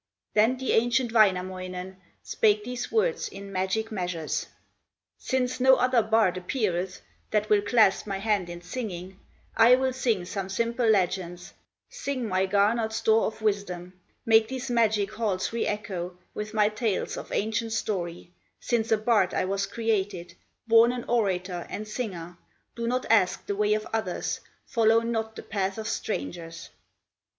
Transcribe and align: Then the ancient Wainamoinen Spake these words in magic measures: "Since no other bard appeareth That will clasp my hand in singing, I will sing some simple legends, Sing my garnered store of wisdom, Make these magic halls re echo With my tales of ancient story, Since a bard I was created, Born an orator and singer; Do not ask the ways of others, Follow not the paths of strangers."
Then 0.33 0.57
the 0.57 0.71
ancient 0.71 1.11
Wainamoinen 1.11 1.95
Spake 2.23 2.63
these 2.63 2.91
words 2.91 3.27
in 3.27 3.51
magic 3.51 3.91
measures: 3.91 4.47
"Since 5.19 5.59
no 5.59 5.75
other 5.75 6.01
bard 6.01 6.37
appeareth 6.37 7.01
That 7.29 7.51
will 7.51 7.61
clasp 7.61 8.07
my 8.07 8.17
hand 8.17 8.49
in 8.49 8.63
singing, 8.63 9.19
I 9.55 9.75
will 9.75 9.93
sing 9.93 10.25
some 10.25 10.49
simple 10.49 10.87
legends, 10.87 11.53
Sing 11.87 12.27
my 12.27 12.47
garnered 12.47 12.93
store 12.93 13.27
of 13.27 13.43
wisdom, 13.43 13.93
Make 14.25 14.47
these 14.47 14.71
magic 14.71 15.11
halls 15.13 15.53
re 15.53 15.67
echo 15.67 16.17
With 16.33 16.51
my 16.51 16.69
tales 16.69 17.15
of 17.15 17.31
ancient 17.31 17.71
story, 17.71 18.31
Since 18.59 18.91
a 18.91 18.97
bard 18.97 19.35
I 19.35 19.45
was 19.45 19.67
created, 19.67 20.33
Born 20.65 20.91
an 20.91 21.03
orator 21.07 21.67
and 21.69 21.87
singer; 21.87 22.39
Do 22.75 22.87
not 22.87 23.05
ask 23.11 23.45
the 23.45 23.55
ways 23.55 23.75
of 23.77 23.87
others, 23.93 24.39
Follow 24.65 25.01
not 25.01 25.35
the 25.35 25.43
paths 25.43 25.77
of 25.77 25.87
strangers." 25.87 26.71